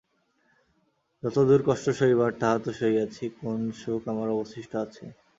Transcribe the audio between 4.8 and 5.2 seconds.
আছে?